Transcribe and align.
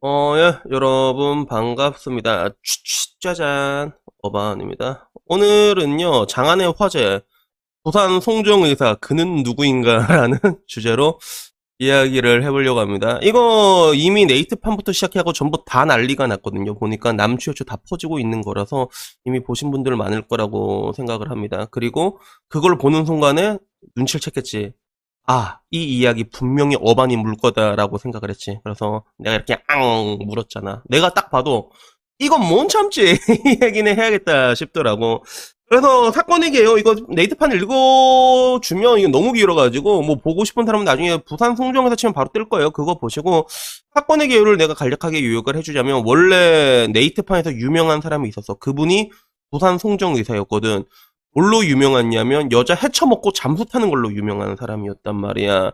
어, 0.00 0.34
예, 0.36 0.54
여러분, 0.70 1.44
반갑습니다. 1.46 2.50
취취, 2.62 3.18
짜잔, 3.18 3.92
어반입니다. 4.22 5.10
오늘은요, 5.26 6.26
장안의 6.26 6.74
화제, 6.78 7.20
부산 7.82 8.20
송정 8.20 8.62
의사, 8.62 8.94
그는 8.96 9.42
누구인가라는 9.42 10.38
주제로 10.68 11.18
이야기를 11.80 12.44
해보려고 12.44 12.78
합니다. 12.78 13.18
이거 13.22 13.92
이미 13.96 14.24
네이트판부터 14.26 14.92
시작하고 14.92 15.32
전부 15.32 15.64
다 15.66 15.84
난리가 15.84 16.28
났거든요. 16.28 16.78
보니까 16.78 17.12
남취여추 17.12 17.64
다 17.64 17.76
퍼지고 17.88 18.20
있는 18.20 18.40
거라서 18.42 18.88
이미 19.24 19.42
보신 19.42 19.72
분들 19.72 19.96
많을 19.96 20.22
거라고 20.28 20.92
생각을 20.92 21.30
합니다. 21.30 21.66
그리고 21.72 22.20
그걸 22.48 22.78
보는 22.78 23.04
순간에 23.04 23.58
눈치를 23.96 24.20
챘겠지. 24.20 24.74
아, 25.30 25.60
이 25.70 25.84
이야기 25.84 26.24
분명히 26.24 26.74
어반이 26.80 27.18
물 27.18 27.36
거다라고 27.36 27.98
생각을 27.98 28.30
했지. 28.30 28.58
그래서 28.64 29.04
내가 29.18 29.36
이렇게 29.36 29.58
앙 29.68 30.16
물었잖아. 30.24 30.82
내가 30.88 31.12
딱 31.12 31.30
봐도 31.30 31.70
이건 32.18 32.48
못 32.48 32.68
참지. 32.68 33.02
이 33.44 33.58
얘기는 33.62 33.94
해야겠다 33.94 34.54
싶더라고. 34.54 35.22
그래서 35.66 36.10
사건의 36.12 36.50
개요. 36.50 36.78
이거 36.78 36.96
네이트판 37.10 37.52
읽어주면 37.52 39.00
이거 39.00 39.08
너무 39.08 39.32
길어가지고 39.34 40.00
뭐 40.00 40.16
보고 40.16 40.46
싶은 40.46 40.64
사람은 40.64 40.86
나중에 40.86 41.18
부산 41.18 41.54
송정에서 41.56 41.94
치면 41.94 42.14
바로 42.14 42.30
뜰 42.32 42.48
거예요. 42.48 42.70
그거 42.70 42.98
보시고 42.98 43.46
사건의 43.94 44.28
개요를 44.28 44.56
내가 44.56 44.72
간략하게 44.72 45.22
요약을 45.26 45.56
해주자면 45.56 46.04
원래 46.06 46.86
네이트판에서 46.90 47.52
유명한 47.52 48.00
사람이 48.00 48.30
있었어. 48.30 48.54
그분이 48.54 49.10
부산 49.50 49.76
송정 49.76 50.16
의사였거든. 50.16 50.84
뭘로 51.34 51.64
유명했냐면 51.64 52.50
여자 52.52 52.74
헤쳐먹고 52.74 53.32
잠수 53.32 53.64
타는 53.66 53.90
걸로 53.90 54.12
유명한 54.12 54.56
사람이었단 54.56 55.16
말이야. 55.16 55.72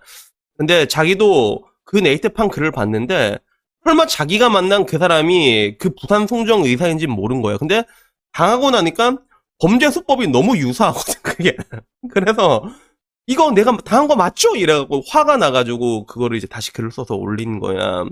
근데 0.59 0.87
자기도 0.87 1.65
그 1.85 1.97
네이트판 1.97 2.49
글을 2.49 2.71
봤는데 2.71 3.39
설마 3.85 4.07
자기가 4.07 4.49
만난 4.49 4.87
그 4.87 4.99
사람이 4.99 5.77
그 5.79 5.91
부산 5.95 6.27
송정 6.27 6.65
의사인지 6.65 7.07
모른 7.07 7.43
거야. 7.43 7.57
근데 7.59 7.85
당하고 8.33 8.71
나니까 8.71 9.19
범죄 9.61 9.91
수법이 9.91 10.29
너무 10.29 10.57
유사하거든, 10.57 11.15
그게. 11.23 11.57
그래서, 12.13 12.65
이거 13.27 13.51
내가 13.53 13.77
당한 13.79 14.09
거 14.09 14.17
맞죠? 14.17 14.57
이래갖고 14.57 15.03
화가 15.09 15.37
나가지고 15.39 16.07
그거를 16.07 16.37
이제 16.37 16.47
다시 16.47 16.73
글을 16.73 16.91
써서 16.93 17.15
올린 17.15 17.61
거야. 17.61 18.05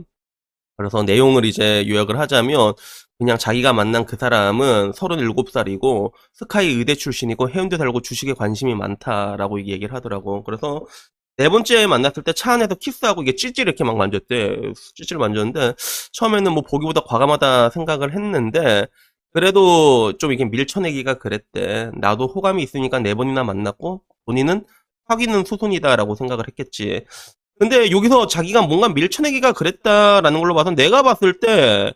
그래서 0.77 1.03
내용을 1.03 1.45
이제 1.45 1.87
요약을 1.89 2.19
하자면, 2.19 2.75
그냥 3.23 3.39
자기가 3.39 3.73
만난 3.73 4.05
그 4.05 4.17
사람은 4.17 4.93
37살이고, 4.93 6.13
스카이 6.35 6.67
의대 6.69 6.95
출신이고, 6.97 7.51
해운대 7.51 7.77
살고 7.79 8.03
주식에 8.03 8.33
관심이 8.35 8.75
많다라고 8.75 9.61
얘기를 9.67 9.95
하더라고. 9.95 10.43
그래서, 10.43 10.85
네 11.37 11.49
번째 11.49 11.87
만났을 11.87 12.25
때 12.25 12.33
차 12.35 12.53
안에서 12.55 12.75
키스하고 12.75 13.23
이게 13.23 13.37
찌질 13.37 13.67
이렇게 13.69 13.85
막 13.85 13.97
만졌대. 13.97 14.73
찌질 14.97 15.19
만졌는데, 15.19 15.75
처음에는 16.13 16.53
뭐 16.53 16.63
보기보다 16.65 17.03
과감하다 17.03 17.71
생각을 17.71 18.13
했는데, 18.15 18.87
그래도 19.33 20.13
좀 20.19 20.33
이게 20.33 20.45
밀쳐내기가 20.45 21.15
그랬대. 21.15 21.91
나도 22.01 22.27
호감이 22.27 22.63
있으니까 22.63 22.99
네 22.99 23.15
번이나 23.15 23.45
만났고 23.45 24.03
본인은 24.27 24.67
사귀는 25.09 25.45
수순이다라고 25.45 26.15
생각을 26.17 26.45
했겠지. 26.49 27.05
근데 27.59 27.91
여기서 27.91 28.27
자기가 28.27 28.63
뭔가 28.63 28.89
밀쳐내기가 28.89 29.53
그랬다라는 29.53 30.41
걸로 30.41 30.55
봐서 30.55 30.71
내가 30.73 31.03
봤을 31.03 31.39
때 31.41 31.93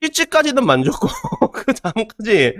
일찍까지는 0.00 0.64
만졌고 0.66 1.08
그 1.52 1.74
다음까지 1.74 2.54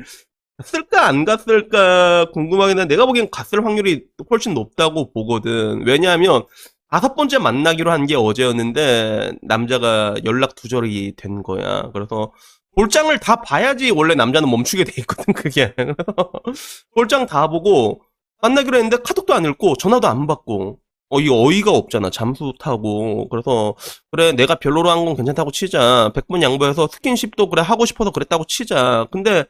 갔을까 0.59 1.07
안 1.07 1.25
갔을까 1.25 2.31
궁금하긴 2.33 2.79
한데 2.81 2.95
내가 2.95 3.07
보기엔 3.07 3.31
갔을 3.31 3.65
확률이 3.65 4.05
훨씬 4.31 4.55
높다고 4.55 5.13
보거든. 5.13 5.85
왜냐하면 5.87 6.45
다섯 6.91 7.15
번째 7.15 7.39
만나기로 7.39 7.91
한 7.93 8.07
게 8.07 8.17
어제였는데 8.17 9.35
남자가 9.43 10.15
연락 10.25 10.55
두절이 10.57 11.15
된 11.17 11.43
거야. 11.43 11.91
그래서 11.93 12.33
볼장을 12.77 13.17
다 13.21 13.37
봐야지 13.43 13.91
원래 13.91 14.15
남자는 14.15 14.49
멈추게 14.51 14.85
돼 14.85 14.93
있거든 15.03 15.35
그게 15.35 15.75
볼장 16.95 17.27
다 17.27 17.49
보고 17.49 18.03
만나기로 18.41 18.77
했는데 18.77 18.99
카톡도 18.99 19.35
안 19.35 19.45
읽고 19.45 19.77
전화도 19.77 20.07
안 20.09 20.27
받고 20.27 20.79
어 21.11 21.21
이거 21.21 21.35
어이가 21.43 21.71
없잖아 21.73 22.11
잠수 22.11 22.53
타고 22.61 23.29
그래서 23.31 23.75
그래 24.11 24.33
내가 24.33 24.57
별로로 24.57 24.91
한 24.91 25.05
건 25.07 25.17
괜찮다고 25.17 25.51
치자 25.53 26.11
100번 26.15 26.43
양보해서 26.43 26.89
스킨십도 26.93 27.49
그래 27.51 27.63
하고 27.63 27.87
싶어서 27.87 28.11
그랬다고 28.11 28.45
치자 28.45 29.07
근데 29.11 29.45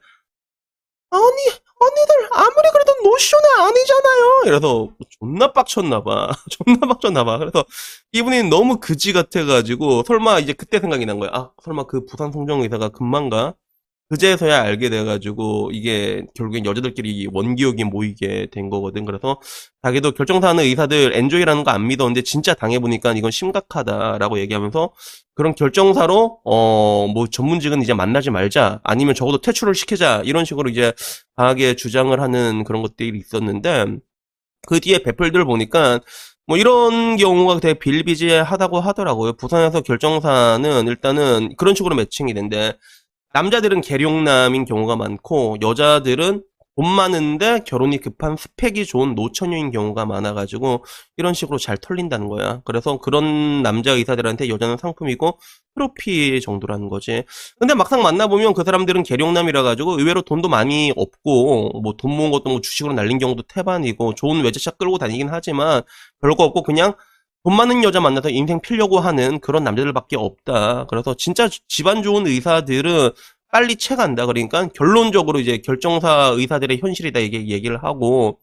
아니 1.11 1.23
언니들 1.81 2.29
아무리 2.33 2.69
그래도 2.73 2.93
노쇼는 3.05 3.45
아니잖아요. 3.61 4.43
이래서 4.47 4.89
존나 5.21 5.53
빡쳤나봐. 5.53 6.33
존나 6.51 6.87
빡쳤나봐. 6.89 7.39
그래서 7.39 7.65
이분이 8.13 8.45
너무 8.51 8.79
그지 8.81 9.13
같아가지고 9.13 10.03
설마 10.05 10.41
이제 10.41 10.53
그때 10.53 10.81
생각이 10.81 11.07
난 11.07 11.19
거야. 11.21 11.31
아 11.33 11.51
설마 11.63 11.85
그 11.85 12.05
부산 12.05 12.33
송정 12.33 12.63
의사가 12.63 12.89
금방가 12.91 13.55
그제서야 14.11 14.63
알게 14.63 14.89
돼가지고 14.89 15.71
이게 15.73 16.25
결국엔 16.35 16.65
여자들끼리 16.65 17.29
원기옥이 17.31 17.85
모이게 17.85 18.49
된 18.51 18.71
거거든. 18.71 19.05
그래서 19.05 19.39
자기도 19.83 20.13
결정사하는 20.13 20.65
의사들 20.65 21.13
엔조이라는 21.15 21.63
거 21.65 21.71
안 21.71 21.87
믿었는데 21.87 22.23
진짜 22.23 22.55
당해보니까 22.55 23.13
이건 23.13 23.31
심각하다라고 23.31 24.39
얘기하면서 24.41 24.93
그런 25.35 25.55
결정사로 25.55 26.41
어 26.45 27.07
뭐 27.13 27.27
전문직은 27.29 27.83
이제 27.83 27.95
만나지 27.95 28.31
말자 28.31 28.81
아니면 28.85 29.15
적어도 29.15 29.41
퇴출을 29.41 29.75
시키자 29.75 30.23
이런 30.25 30.45
식으로 30.45 30.71
이제 30.71 30.93
강하게 31.37 31.75
주장을 31.77 32.19
하는 32.21 32.65
그런 32.65 32.83
것들이 32.83 33.19
있었는데 33.19 33.87
그 34.67 34.81
뒤에 34.81 34.99
배플들 35.03 35.45
보니까 35.45 36.01
뭐 36.47 36.57
이런 36.59 37.17
경우가 37.17 37.61
되게 37.61 37.79
빌비지하다고 37.79 38.81
하더라고요. 38.81 39.35
부산에서 39.35 39.83
결정사는 39.83 40.87
일단은 40.89 41.55
그런 41.57 41.75
식으로 41.75 41.95
매칭이 41.97 42.35
된대. 42.35 42.75
남자들은 43.39 43.83
계룡남인 43.83 44.65
경우가 44.65 44.97
많고 44.97 45.59
여자들은 45.63 46.43
돈 46.75 46.89
많은데 46.91 47.61
결혼이 47.65 47.99
급한 47.99 48.37
스펙이 48.37 48.85
좋은 48.85 49.15
노처녀인 49.15 49.71
경우가 49.71 50.07
많아가지고 50.07 50.85
이런 51.17 51.35
식으로 51.35 51.57
잘 51.59 51.77
털린다는 51.77 52.27
거야. 52.27 52.61
그래서 52.65 52.99
그런 52.99 53.63
남자 53.63 53.93
의사들한테 53.93 54.49
여자는 54.49 54.77
상품이고 54.77 55.39
트로피 55.77 56.41
정도라는 56.41 56.89
거지. 56.89 57.23
근데 57.61 57.75
막상 57.75 58.03
만나보면 58.03 58.55
그 58.55 58.65
사람들은 58.65 59.05
계룡남이라 59.05 59.63
가지고 59.63 59.99
의외로 60.01 60.23
돈도 60.23 60.49
많이 60.49 60.93
없고 60.97 61.81
뭐 61.81 61.93
돈 61.97 62.17
모은 62.17 62.33
것도 62.33 62.51
뭐 62.51 62.61
주식으로 62.61 62.93
날린 62.93 63.19
경우도 63.19 63.45
태반이고 63.45 64.15
좋은 64.15 64.43
외제차 64.43 64.73
끌고 64.73 64.99
다니긴 64.99 65.29
하지만 65.31 65.83
별거 66.21 66.43
없고 66.43 66.65
그냥 66.65 66.95
돈 67.45 67.57
많은 67.57 67.85
여자 67.85 68.01
만나서 68.01 68.31
인생 68.31 68.61
필려고 68.61 69.01
하는 69.01 69.41
그런 69.41 69.65
남자들밖에 69.65 70.17
없다. 70.17 70.87
그래서 70.89 71.15
진짜 71.15 71.49
집안 71.69 72.03
좋은 72.03 72.27
의사들은 72.27 73.11
빨리 73.51 73.77
채간다. 73.77 74.27
그러니까 74.27 74.69
결론적으로 74.69 75.41
이제 75.41 75.59
결정사 75.59 76.33
의사들의 76.37 76.79
현실이다 76.81 77.21
이게 77.21 77.49
얘기를 77.49 77.83
하고 77.83 78.39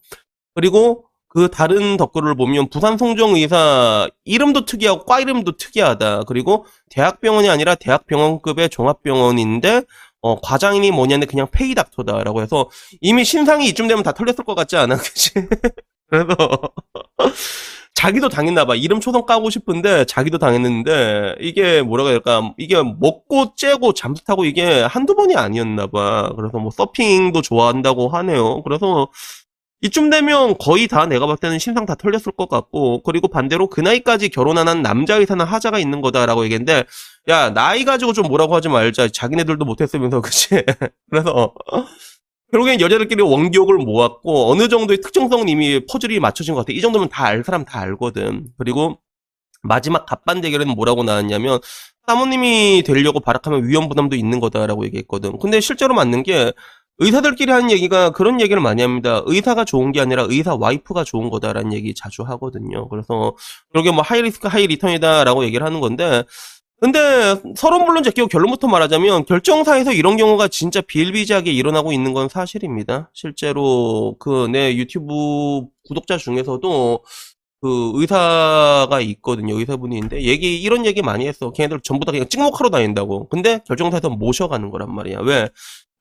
그리고 0.56 1.06
그 1.28 1.50
다른 1.50 1.98
덧글을 1.98 2.36
보면 2.36 2.70
부산 2.70 2.98
송정 2.98 3.36
의사 3.36 4.10
이름도 4.24 4.66
특이하고 4.66 5.04
과 5.04 5.20
이름도 5.20 5.58
특이하다. 5.58 6.24
그리고 6.24 6.66
대학병원이 6.90 7.50
아니라 7.50 7.76
대학병원급의 7.76 8.70
종합병원인데 8.70 9.84
어, 10.22 10.40
과장님이 10.40 10.92
뭐냐는데 10.92 11.28
그냥 11.28 11.48
페이 11.52 11.76
닥터다라고 11.76 12.42
해서 12.42 12.70
이미 13.02 13.26
신상이 13.26 13.68
이쯤 13.68 13.88
되면 13.88 14.02
다 14.02 14.14
털렸을 14.14 14.46
것 14.46 14.56
같지 14.56 14.78
않아? 14.78 14.96
그치? 14.98 15.32
그래서 16.10 16.36
자기도 17.96 18.30
당했나 18.30 18.66
봐. 18.66 18.76
이름 18.76 19.00
초성 19.00 19.26
까고 19.26 19.50
싶은데 19.50 20.06
자기도 20.06 20.38
당했는데 20.38 21.36
이게 21.40 21.82
뭐라고 21.82 22.10
해야 22.10 22.16
될까? 22.16 22.54
이게 22.58 22.76
먹고 22.84 23.56
째고 23.56 23.94
잠수 23.94 24.24
타고 24.26 24.46
이게 24.46 24.82
한두 24.84 25.16
번이 25.16 25.36
아니었나 25.36 25.88
봐. 25.88 26.30
그래서 26.38 26.60
뭐 26.60 26.72
서핑도 26.72 27.42
좋아한다고 27.42 28.10
하네요. 28.10 28.62
그래서 28.64 29.08
이쯤 29.82 30.10
되면 30.10 30.58
거의 30.58 30.88
다 30.88 31.06
내가 31.06 31.28
봤을 31.28 31.40
때는 31.42 31.60
신상 31.60 31.86
다 31.86 31.96
털렸을 31.96 32.32
것 32.38 32.50
같고 32.50 33.02
그리고 33.04 33.28
반대로 33.30 33.68
그 33.70 33.82
나이까지 33.82 34.30
결혼 34.30 34.58
안 34.58 34.68
한 34.68 34.82
남자 34.82 35.16
의사는 35.18 35.46
하자가 35.46 35.80
있는 35.80 36.02
거다라고 36.02 36.44
얘기했는데 36.46 36.86
야 37.30 37.52
나이 37.54 37.86
가지고 37.86 38.14
좀 38.14 38.28
뭐라고 38.28 38.56
하지 38.56 38.70
말자 38.70 39.10
자기네들도 39.10 39.64
못했으면서 39.66 40.22
그치 40.22 40.64
그래서 41.12 41.54
결국엔 42.56 42.80
여자들끼리 42.80 43.22
원기옥을 43.22 43.76
모았고 43.80 44.50
어느 44.50 44.70
정도의 44.70 45.02
특정성은 45.02 45.50
이미 45.50 45.86
퍼즐이 45.86 46.20
맞춰진 46.22 46.54
것 46.54 46.62
같아. 46.62 46.72
이 46.72 46.80
정도면 46.80 47.10
다 47.10 47.26
알 47.26 47.44
사람 47.44 47.66
다 47.66 47.80
알거든. 47.82 48.48
그리고 48.58 49.00
마지막 49.62 50.06
갑반 50.06 50.40
대결에는 50.40 50.74
뭐라고 50.74 51.04
나왔냐면 51.04 51.60
사모님이 52.08 52.84
되려고 52.86 53.20
발악하면 53.20 53.68
위험 53.68 53.90
부담도 53.90 54.16
있는 54.16 54.40
거다라고 54.40 54.86
얘기했거든. 54.86 55.38
근데 55.40 55.60
실제로 55.60 55.96
맞는 55.96 56.24
게 56.24 56.54
의사들끼리 57.00 57.52
하는 57.52 57.72
얘기가 57.72 58.12
그런 58.12 58.40
얘기를 58.40 58.62
많이 58.62 58.82
합니다. 58.82 59.22
의사가 59.26 59.66
좋은 59.66 59.92
게 59.92 60.00
아니라 60.00 60.26
의사 60.30 60.56
와이프가 60.56 61.04
좋은 61.04 61.30
거다라는 61.30 61.74
얘기 61.74 61.94
자주 61.94 62.22
하거든요. 62.22 62.88
그래서 62.88 63.36
그러게 63.74 63.92
뭐 63.92 64.02
하이리스크 64.02 64.48
하이리턴이다라고 64.48 65.44
얘기를 65.44 65.66
하는 65.66 65.82
건데 65.82 66.24
근데 66.82 67.36
서론 67.56 67.86
물론 67.86 68.04
제끼고 68.04 68.28
결론부터 68.28 68.68
말하자면 68.68 69.26
결정사에서 69.26 69.94
이런 69.94 70.18
경우가 70.18 70.50
진짜 70.50 70.82
비일비재하게 70.82 71.52
일어나고 71.52 71.94
있는 71.94 72.14
건 72.14 72.28
사실입니다. 72.30 73.10
실제로 73.14 74.16
그 74.20 74.48
내 74.52 74.76
유튜브 74.76 75.66
구독자 75.88 76.18
중에서도 76.18 77.04
그 77.62 77.92
의사가 77.96 79.00
있거든요. 79.02 79.58
의사분이 79.58 79.96
있는데 79.96 80.22
얘기 80.24 80.62
이런 80.62 80.86
얘기 80.86 81.02
많이 81.02 81.28
했어. 81.28 81.52
걔네들 81.52 81.80
전부 81.82 82.06
다 82.06 82.12
그냥 82.12 82.28
찍먹하러 82.30 82.70
다닌다고. 82.70 83.28
근데 83.30 83.60
결정사에서 83.68 84.10
모셔가는 84.10 84.70
거란 84.70 84.94
말이야. 84.94 85.20
왜? 85.22 85.50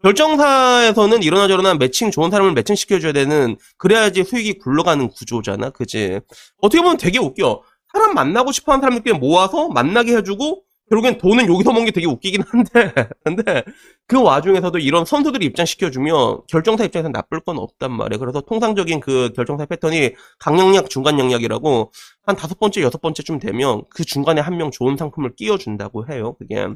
결정사에서는 0.02 1.22
이러나 1.22 1.48
저러나 1.48 1.74
매칭 1.74 2.10
좋은 2.10 2.30
사람을 2.30 2.52
매칭시켜줘야 2.52 3.12
되는 3.12 3.56
그래야지 3.78 4.24
수익이 4.24 4.58
굴러가는 4.58 5.08
구조잖아. 5.08 5.70
그지? 5.70 6.20
어떻게 6.60 6.82
보면 6.82 6.98
되게 6.98 7.18
웃겨. 7.18 7.62
사람 7.94 8.14
만나고 8.14 8.52
싶어 8.52 8.72
하는 8.72 8.82
사람들끼리 8.82 9.18
모아서 9.18 9.68
만나게 9.68 10.16
해주고 10.16 10.62
결국엔 10.90 11.18
돈은 11.18 11.48
여기서 11.48 11.72
먹는 11.72 11.86
게 11.86 11.90
되게 11.92 12.06
웃기긴 12.06 12.42
한데 12.42 12.92
근데 13.24 13.64
그 14.06 14.20
와중에서도 14.22 14.78
이런 14.78 15.04
선수들을 15.06 15.42
입장시켜주면 15.46 16.42
결정사 16.48 16.84
입장에서 16.84 17.08
나쁠 17.08 17.40
건 17.40 17.58
없단 17.58 17.90
말이에요. 17.92 18.18
그래서 18.20 18.42
통상적인 18.42 19.00
그 19.00 19.32
결정사 19.34 19.64
패턴이 19.66 20.10
강영약, 20.40 20.90
중간 20.90 21.18
영약이라고 21.18 21.90
한 22.26 22.36
다섯 22.36 22.58
번째, 22.58 22.82
여섯 22.82 23.00
번째쯤 23.00 23.38
되면 23.38 23.82
그 23.90 24.04
중간에 24.04 24.40
한 24.42 24.54
명 24.58 24.70
좋은 24.70 24.96
상품을 24.96 25.34
끼워준다고 25.36 26.06
해요. 26.12 26.34
그게. 26.38 26.66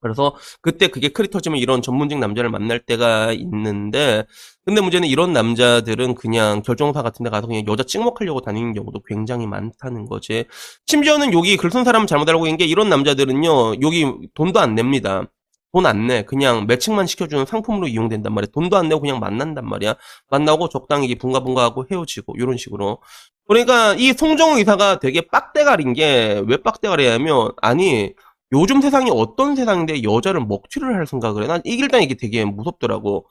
그래서 0.00 0.34
그때 0.60 0.88
그게 0.88 1.08
크리 1.08 1.28
터지면 1.28 1.58
이런 1.58 1.82
전문직 1.82 2.18
남자를 2.18 2.50
만날 2.50 2.78
때가 2.80 3.32
있는데 3.32 4.24
근데 4.64 4.80
문제는 4.80 5.08
이런 5.08 5.32
남자들은 5.32 6.14
그냥 6.14 6.62
결정사 6.62 7.02
같은 7.02 7.24
데 7.24 7.30
가서 7.30 7.46
그냥 7.46 7.64
여자 7.68 7.82
찍먹하려고 7.84 8.40
다니는 8.40 8.74
경우도 8.74 9.00
굉장히 9.06 9.46
많다는 9.46 10.06
거지. 10.06 10.44
심지어는 10.86 11.32
여기 11.32 11.56
글 11.56 11.70
쓴 11.70 11.84
사람 11.84 12.06
잘못 12.06 12.28
알고 12.28 12.46
있는 12.46 12.56
게 12.58 12.64
이런 12.64 12.88
남자들은요. 12.88 13.80
여기 13.82 14.06
돈도 14.34 14.60
안 14.60 14.74
냅니다. 14.74 15.24
돈 15.72 15.84
안 15.86 16.06
내. 16.06 16.22
그냥 16.22 16.66
매칭만 16.66 17.06
시켜주는 17.06 17.44
상품으로 17.46 17.86
이용된단 17.88 18.32
말이야. 18.34 18.48
돈도 18.54 18.76
안 18.76 18.88
내고 18.88 19.00
그냥 19.02 19.18
만난단 19.20 19.68
말이야. 19.68 19.94
만나고 20.30 20.68
적당히 20.70 21.14
분가분가하고 21.16 21.86
헤어지고 21.90 22.34
이런 22.38 22.56
식으로. 22.56 23.00
그러니까 23.48 23.94
이 23.94 24.12
송정 24.12 24.56
의사가 24.58 24.98
되게 25.00 25.20
빡대가리인 25.20 25.92
게왜 25.94 26.58
빡대가리냐면 26.64 27.52
아니 27.62 28.12
요즘 28.52 28.80
세상이 28.80 29.10
어떤 29.12 29.56
세상인데 29.56 30.02
여자를 30.02 30.40
먹튀를 30.46 30.94
할 30.94 31.06
생각을 31.06 31.44
해? 31.44 31.46
난 31.48 31.60
이게 31.64 31.82
일단 31.84 32.02
이게 32.02 32.14
되게 32.14 32.44
무섭더라고. 32.44 33.26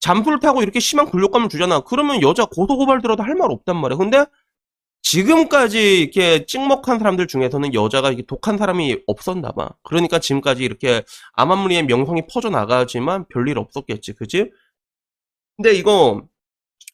잠수를 0.00 0.40
타고 0.40 0.62
이렇게 0.62 0.80
심한 0.80 1.06
굴욕감을 1.10 1.48
주잖아. 1.48 1.80
그러면 1.80 2.22
여자 2.22 2.44
고소고발 2.46 3.02
들어도 3.02 3.22
할 3.22 3.34
말 3.36 3.50
없단 3.50 3.76
말이야. 3.76 3.98
근데 3.98 4.24
지금까지 5.02 6.00
이렇게 6.02 6.44
찍먹한 6.46 6.98
사람들 6.98 7.28
중에서는 7.28 7.74
여자가 7.74 8.08
이렇게 8.10 8.24
독한 8.26 8.58
사람이 8.58 8.98
없었나 9.06 9.52
봐. 9.52 9.70
그러니까 9.82 10.18
지금까지 10.20 10.64
이렇게 10.64 11.04
암암리의 11.34 11.84
명성이 11.86 12.22
퍼져나가지만 12.32 13.26
별일 13.28 13.58
없었겠지. 13.58 14.14
그지? 14.14 14.50
근데 15.56 15.72
이거 15.74 16.22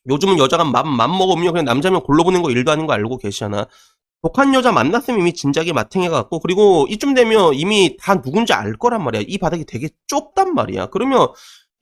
요즘은 0.08 0.38
여자가 0.38 0.64
맘, 0.64 0.88
맘 0.88 1.10
먹으면 1.18 1.52
그냥 1.52 1.64
남자면 1.66 2.02
골로 2.02 2.24
보는 2.24 2.42
거 2.42 2.50
일도 2.50 2.70
아닌 2.72 2.86
거 2.86 2.92
알고 2.94 3.18
계시잖아. 3.18 3.66
독한 4.24 4.54
여자 4.54 4.72
만났으면 4.72 5.20
이미 5.20 5.34
진작에 5.34 5.74
마탱해갖고 5.74 6.40
그리고 6.40 6.86
이쯤 6.88 7.12
되면 7.12 7.52
이미 7.52 7.98
다 8.00 8.22
누군지 8.22 8.54
알 8.54 8.72
거란 8.72 9.04
말이야. 9.04 9.22
이 9.26 9.36
바닥이 9.36 9.66
되게 9.66 9.90
좁단 10.06 10.54
말이야. 10.54 10.86
그러면 10.86 11.28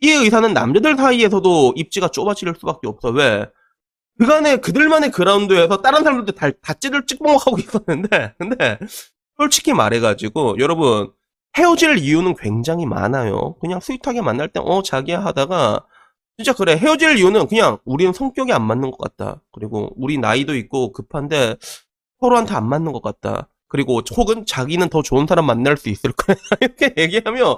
이 0.00 0.10
의사는 0.10 0.52
남자들 0.52 0.96
사이에서도 0.96 1.74
입지가 1.76 2.08
좁아질 2.08 2.52
수밖에 2.58 2.88
없어. 2.88 3.10
왜? 3.10 3.46
그간에 4.18 4.56
그들만의 4.56 5.12
그라운드에서 5.12 5.82
다른 5.82 6.02
사람들도 6.02 6.32
다, 6.32 6.50
다 6.62 6.74
찌들 6.74 7.06
찍먹하고 7.06 7.58
있었는데 7.60 8.34
근데 8.38 8.78
솔직히 9.36 9.72
말해가지고 9.72 10.56
여러분 10.58 11.12
헤어질 11.56 11.98
이유는 11.98 12.34
굉장히 12.36 12.86
많아요. 12.86 13.54
그냥 13.60 13.78
스윗하게 13.78 14.20
만날 14.22 14.48
때 14.48 14.58
어 14.60 14.82
자기야 14.82 15.24
하다가 15.24 15.86
진짜 16.38 16.52
그래 16.54 16.76
헤어질 16.76 17.18
이유는 17.18 17.46
그냥 17.46 17.78
우리는 17.84 18.12
성격이 18.12 18.52
안 18.52 18.66
맞는 18.66 18.90
것 18.90 18.98
같다. 18.98 19.40
그리고 19.52 19.92
우리 19.96 20.18
나이도 20.18 20.56
있고 20.56 20.92
급한데 20.92 21.56
서로한테 22.22 22.54
안 22.54 22.68
맞는 22.68 22.92
것 22.92 23.02
같다. 23.02 23.48
그리고 23.68 24.00
혹은 24.16 24.46
자기는 24.46 24.88
더 24.88 25.02
좋은 25.02 25.26
사람 25.26 25.46
만날 25.46 25.76
수 25.76 25.88
있을 25.88 26.12
거야. 26.12 26.36
이렇게 26.60 26.94
얘기하면 26.96 27.56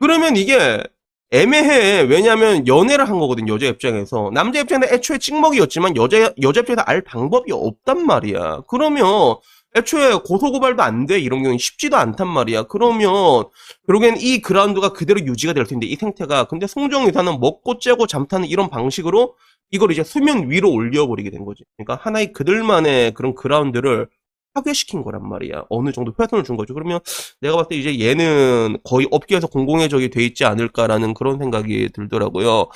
그러면 0.00 0.36
이게 0.36 0.82
애매해. 1.30 2.02
왜냐하면 2.02 2.66
연애를 2.66 3.08
한 3.08 3.18
거거든 3.18 3.48
여자 3.48 3.66
입장에서 3.66 4.30
남자 4.32 4.60
입장에서 4.60 4.94
애초에 4.94 5.18
찍먹이었지만 5.18 5.96
여자 5.96 6.32
여자 6.40 6.60
입장에서 6.60 6.82
알 6.86 7.02
방법이 7.02 7.52
없단 7.52 8.06
말이야. 8.06 8.62
그러면 8.66 9.36
애초에 9.76 10.14
고소고발도 10.24 10.82
안 10.82 11.04
돼. 11.04 11.18
이런 11.20 11.42
경우는 11.42 11.58
쉽지도 11.58 11.98
않단 11.98 12.26
말이야. 12.28 12.62
그러면 12.64 13.44
결국엔 13.86 14.16
이 14.20 14.40
그라운드가 14.40 14.94
그대로 14.94 15.20
유지가 15.20 15.52
될 15.52 15.66
텐데 15.66 15.86
이 15.86 15.96
생태가 15.96 16.44
근데 16.44 16.66
송정 16.66 17.06
의사는 17.06 17.38
먹고 17.38 17.78
째고 17.78 18.06
잠타는 18.06 18.48
이런 18.48 18.70
방식으로 18.70 19.34
이걸 19.70 19.92
이제 19.92 20.02
수면 20.02 20.50
위로 20.50 20.72
올려버리게 20.72 21.30
된 21.30 21.44
거지. 21.44 21.64
그러니까 21.76 21.96
하나의 22.02 22.32
그들만의 22.32 23.12
그런 23.14 23.34
그라운드를 23.34 24.08
파괴시킨 24.54 25.02
거란 25.02 25.28
말이야. 25.28 25.64
어느 25.68 25.92
정도 25.92 26.12
패턴을 26.14 26.44
준 26.44 26.56
거죠. 26.56 26.74
그러면 26.74 27.00
내가 27.40 27.56
봤을 27.56 27.68
때 27.70 27.76
이제 27.76 28.00
얘는 28.00 28.78
거의 28.84 29.06
업계에서 29.10 29.46
공공의 29.46 29.88
적이 29.88 30.10
돼 30.10 30.24
있지 30.24 30.44
않을까라는 30.44 31.14
그런 31.14 31.38
생각이 31.38 31.90
들더라고요. 31.92 32.68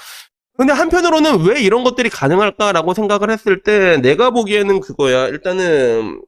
근데 0.57 0.73
한편으로는 0.73 1.47
왜 1.47 1.63
이런 1.63 1.83
것들이 1.83 2.11
가능할까라고 2.11 2.95
생각을 2.95 3.31
했을 3.31 3.63
때 3.63 3.97
내가 3.99 4.31
보기에는 4.31 4.81
그거야. 4.81 5.27
일단은 5.29 6.21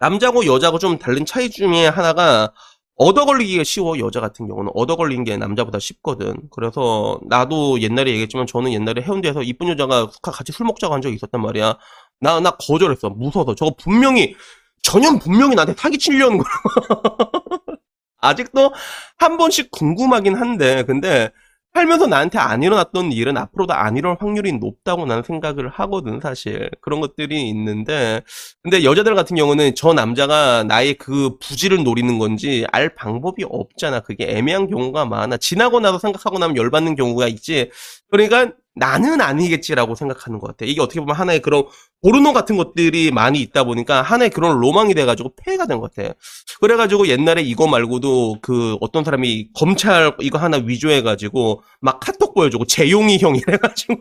남자고 0.00 0.46
여자고 0.46 0.78
좀 0.78 0.98
다른 0.98 1.24
차이 1.26 1.50
중에 1.50 1.86
하나가 1.86 2.52
얻어 2.96 3.26
걸리기가 3.26 3.64
쉬워 3.64 3.98
여자 3.98 4.20
같은 4.20 4.48
경우는. 4.48 4.70
얻어 4.74 4.96
걸린 4.96 5.24
게 5.24 5.36
남자보다 5.36 5.78
쉽거든. 5.78 6.34
그래서 6.50 7.20
나도 7.28 7.80
옛날에 7.82 8.10
얘기했지만 8.12 8.46
저는 8.46 8.72
옛날에 8.72 9.02
해운대에서 9.02 9.42
이쁜 9.42 9.68
여자가 9.68 10.08
같이 10.22 10.52
술 10.52 10.66
먹자고 10.66 10.94
한 10.94 11.02
적이 11.02 11.16
있었단 11.16 11.40
말이야. 11.42 11.76
나 12.20 12.40
나 12.40 12.52
거절했어. 12.52 13.10
무서워서. 13.10 13.54
저거 13.54 13.74
분명히 13.78 14.34
전혀 14.82 15.10
분명히 15.18 15.54
나한테 15.54 15.74
사기치려는 15.76 16.38
거야. 16.38 16.46
아직도 18.20 18.72
한 19.18 19.36
번씩 19.36 19.70
궁금하긴 19.70 20.34
한데. 20.36 20.84
근데 20.84 21.30
살면서 21.74 22.06
나한테 22.06 22.38
안 22.38 22.62
일어났던 22.62 23.12
일은 23.12 23.36
앞으로도 23.36 23.74
안 23.74 23.96
일어날 23.98 24.16
확률이 24.18 24.52
높다고 24.52 25.04
나는 25.04 25.22
생각을 25.22 25.68
하거든, 25.68 26.20
사실. 26.20 26.70
그런 26.80 27.00
것들이 27.02 27.48
있는데. 27.50 28.22
근데 28.62 28.82
여자들 28.82 29.14
같은 29.14 29.36
경우는 29.36 29.74
저 29.74 29.92
남자가 29.92 30.64
나의 30.64 30.94
그 30.94 31.36
부지를 31.38 31.84
노리는 31.84 32.18
건지 32.18 32.64
알 32.72 32.94
방법이 32.94 33.44
없잖아. 33.46 34.00
그게 34.00 34.24
애매한 34.26 34.70
경우가 34.70 35.04
많아. 35.04 35.36
지나고 35.36 35.80
나서 35.80 35.98
생각하고 35.98 36.38
나면 36.38 36.56
열받는 36.56 36.94
경우가 36.96 37.28
있지. 37.28 37.70
그러니까 38.10 38.52
나는 38.76 39.20
아니겠지라고 39.20 39.94
생각하는 39.94 40.38
것 40.38 40.48
같아. 40.48 40.64
이게 40.66 40.80
어떻게 40.82 41.00
보면 41.00 41.16
하나의 41.16 41.40
그런 41.40 41.64
포르노 42.02 42.32
같은 42.34 42.56
것들이 42.56 43.10
많이 43.10 43.40
있다 43.40 43.64
보니까 43.64 44.02
하나의 44.02 44.30
그런 44.30 44.60
로망이 44.60 44.94
돼가지고 44.94 45.32
폐해가 45.36 45.66
된 45.66 45.80
것 45.80 45.94
같아. 45.94 46.14
그래가지고 46.60 47.08
옛날에 47.08 47.42
이거 47.42 47.66
말고도 47.66 48.38
그 48.42 48.76
어떤 48.80 49.02
사람이 49.04 49.48
검찰 49.54 50.14
이거 50.20 50.38
하나 50.38 50.58
위조해가지고 50.58 51.62
막 51.80 52.00
카톡 52.00 52.34
보여주고 52.34 52.66
재용이 52.66 53.18
형 53.18 53.34
이 53.36 53.40
래가지고 53.46 53.96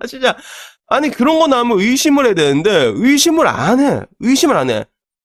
나 0.00 0.06
진짜 0.06 0.36
아니 0.88 1.10
그런 1.10 1.38
거 1.38 1.46
나오면 1.46 1.80
의심을 1.80 2.26
해야 2.26 2.34
되는데 2.34 2.92
의심을 2.94 3.46
안 3.46 3.80
해. 3.80 4.00
의심을 4.20 4.56
안 4.56 4.70
해. 4.70 4.84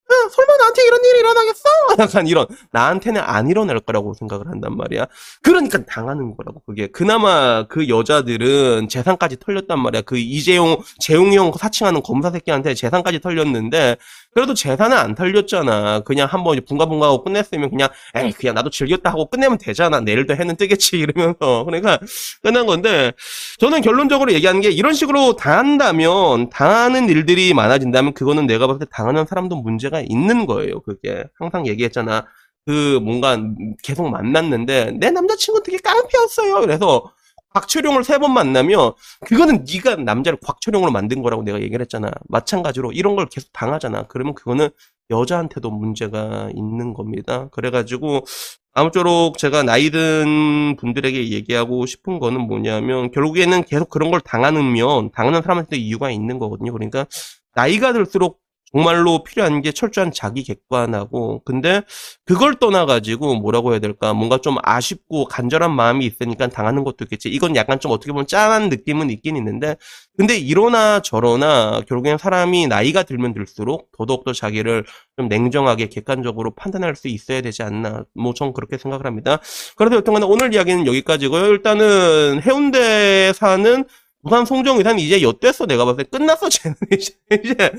아, 0.09 0.29
설마 0.31 0.57
나한테 0.57 0.81
이런 0.85 0.99
일이 1.05 1.19
일어나겠어? 1.19 1.63
약간 1.99 2.27
이런 2.27 2.47
나한테는 2.71 3.21
안 3.21 3.47
일어날 3.47 3.79
거라고 3.79 4.15
생각을 4.15 4.47
한단 4.47 4.75
말이야. 4.75 5.05
그러니까 5.43 5.85
당하는 5.85 6.35
거라고 6.35 6.61
그게. 6.65 6.87
그나마 6.87 7.67
그 7.67 7.87
여자들은 7.87 8.89
재산까지 8.89 9.37
털렸단 9.39 9.79
말이야. 9.79 10.01
그 10.01 10.17
이재용 10.17 10.81
재용이 10.99 11.37
형 11.37 11.51
사칭하는 11.57 12.01
검사 12.01 12.31
새끼한테 12.31 12.73
재산까지 12.73 13.19
털렸는데 13.19 13.97
그래도 14.33 14.53
재산은 14.53 14.97
안 14.97 15.15
털렸잖아. 15.15 16.01
그냥 16.01 16.27
한번 16.27 16.59
분가분가하고 16.67 17.23
끝냈으면 17.23 17.69
그냥 17.69 17.89
에이 18.15 18.31
그냥 18.31 18.55
나도 18.55 18.69
즐겼다 18.69 19.11
하고 19.11 19.29
끝내면 19.29 19.57
되잖아. 19.57 19.99
내일도 19.99 20.35
해는 20.35 20.55
뜨겠지 20.55 20.97
이러면서 20.99 21.63
그러니까 21.65 21.99
끝난 22.41 22.65
건데 22.65 23.11
저는 23.59 23.81
결론적으로 23.81 24.33
얘기하는 24.33 24.61
게 24.61 24.71
이런 24.71 24.93
식으로 24.93 25.35
당한다면 25.35 26.49
당하는 26.49 27.09
일들이 27.09 27.53
많아진다면 27.53 28.13
그거는 28.13 28.47
내가 28.47 28.67
봤을 28.67 28.79
때 28.79 28.85
당하는 28.91 29.25
사람도 29.27 29.55
문제가 29.57 29.98
있는 30.01 30.45
거예요. 30.45 30.81
그게 30.81 31.23
항상 31.37 31.67
얘기했잖아. 31.67 32.25
그 32.65 32.99
뭔가 33.03 33.37
계속 33.83 34.09
만났는데 34.09 34.91
내 34.99 35.11
남자친구 35.11 35.63
되게 35.63 35.77
깡패였어요. 35.79 36.61
그래서 36.61 37.11
곽철용을 37.53 38.03
세 38.03 38.19
번 38.19 38.33
만나면 38.33 38.93
그거는 39.25 39.65
네가 39.71 39.95
남자를 39.97 40.37
곽철용으로 40.43 40.91
만든 40.91 41.21
거라고 41.23 41.41
내가 41.43 41.59
얘기를 41.61 41.81
했잖아. 41.81 42.11
마찬가지로 42.27 42.91
이런 42.91 43.15
걸 43.15 43.25
계속 43.27 43.51
당하잖아. 43.53 44.03
그러면 44.07 44.35
그거는 44.35 44.69
여자한테도 45.09 45.71
문제가 45.71 46.51
있는 46.55 46.93
겁니다. 46.93 47.47
그래가지고 47.51 48.25
아무쪼록 48.73 49.39
제가 49.39 49.63
나이 49.63 49.89
든 49.89 50.75
분들에게 50.77 51.29
얘기하고 51.31 51.87
싶은 51.87 52.19
거는 52.19 52.41
뭐냐면 52.41 53.09
결국에는 53.11 53.63
계속 53.63 53.89
그런 53.89 54.11
걸 54.11 54.21
당하면 54.21 55.09
당하는 55.11 55.41
사람한테도 55.41 55.75
이유가 55.77 56.11
있는 56.11 56.37
거거든요. 56.37 56.71
그러니까 56.71 57.07
나이가 57.55 57.93
들수록 57.93 58.39
정말로 58.71 59.23
필요한 59.23 59.61
게 59.61 59.71
철저한 59.71 60.11
자기 60.13 60.43
객관하고 60.43 61.41
근데 61.45 61.81
그걸 62.25 62.55
떠나가지고 62.55 63.35
뭐라고 63.35 63.71
해야 63.71 63.79
될까? 63.79 64.13
뭔가 64.13 64.37
좀 64.39 64.57
아쉽고 64.63 65.25
간절한 65.25 65.71
마음이 65.75 66.05
있으니까 66.05 66.47
당하는 66.47 66.83
것도 66.83 67.05
있겠지. 67.05 67.29
이건 67.29 67.55
약간 67.55 67.79
좀 67.79 67.91
어떻게 67.91 68.11
보면 68.11 68.27
짠한 68.27 68.69
느낌은 68.69 69.09
있긴 69.09 69.37
있는데 69.37 69.75
근데 70.17 70.37
이러나 70.37 71.01
저러나 71.01 71.81
결국엔 71.87 72.17
사람이 72.17 72.67
나이가 72.67 73.03
들면 73.03 73.33
들수록 73.33 73.89
더더욱더 73.97 74.33
자기를 74.33 74.85
좀 75.17 75.27
냉정하게 75.29 75.87
객관적으로 75.89 76.53
판단할 76.55 76.95
수 76.95 77.07
있어야 77.07 77.41
되지 77.41 77.63
않나. 77.63 78.05
뭐 78.15 78.33
전 78.33 78.53
그렇게 78.53 78.77
생각을 78.77 79.05
합니다. 79.05 79.39
그래서 79.75 79.97
여튼간에 79.97 80.25
오늘 80.25 80.53
이야기는 80.53 80.85
여기까지고요. 80.87 81.47
일단은 81.47 82.41
해운대 82.43 83.33
사는 83.33 83.83
부산 84.23 84.45
송정 84.45 84.77
의사는 84.77 84.99
이제 84.99 85.21
엿됐어. 85.21 85.65
내가 85.65 85.85
봤을 85.85 86.03
때 86.03 86.09
끝났어 86.17 86.49
쟤는. 86.49 86.75
이제, 86.91 87.13
이제 87.43 87.71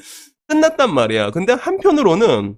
끝났단 0.50 0.92
말이야. 0.92 1.30
근데 1.30 1.52
한편으로는 1.52 2.57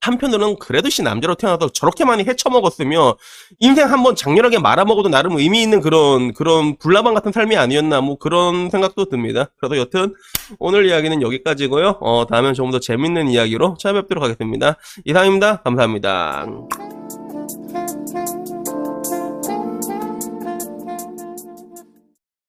한편으로는 0.00 0.56
그래도 0.60 0.88
씨 0.88 1.02
남자로 1.02 1.34
태어나서 1.34 1.70
저렇게 1.70 2.04
많이 2.04 2.22
헤쳐먹었으며 2.22 3.16
인생 3.58 3.90
한번 3.90 4.14
장렬하게 4.14 4.60
말아먹어도 4.60 5.08
나름 5.08 5.36
의미 5.36 5.62
있는 5.62 5.80
그런 5.80 6.32
그런 6.32 6.76
불나방 6.76 7.14
같은 7.14 7.32
삶이 7.32 7.56
아니었나 7.56 8.00
뭐 8.02 8.16
그런 8.16 8.70
생각도 8.70 9.06
듭니다. 9.06 9.50
그래서 9.56 9.76
여튼 9.78 10.14
오늘 10.60 10.86
이야기는 10.86 11.22
여기까지고요. 11.22 11.98
어 12.00 12.26
다음엔 12.30 12.54
조금 12.54 12.70
더 12.70 12.78
재밌는 12.78 13.28
이야기로 13.28 13.76
찾아뵙도록 13.80 14.22
하겠습니다. 14.22 14.76
이상입니다. 15.04 15.62
감사합니다. 15.62 16.46